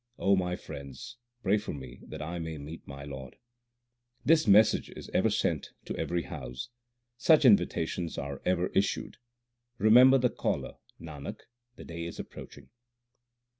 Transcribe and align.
O 0.17 0.35
my 0.35 0.55
friends, 0.55 1.17
pray 1.43 1.59
for 1.59 1.73
me 1.73 1.99
that 2.07 2.23
I 2.23 2.39
may 2.39 2.57
meet 2.57 2.87
my 2.87 3.03
Lord. 3.05 3.35
This 4.25 4.47
message 4.47 4.89
is 4.95 5.09
ever 5.13 5.29
sent 5.29 5.73
to 5.85 5.95
every 5.95 6.23
house: 6.23 6.69
such 7.17 7.45
invitations 7.45 8.17
are 8.17 8.41
ever 8.43 8.69
issued. 8.73 9.17
Remember 9.77 10.17
the 10.17 10.31
Caller; 10.31 10.77
Nanak, 10.99 11.41
the 11.75 11.83
day 11.85 12.05
is 12.05 12.17
approaching. 12.17 12.69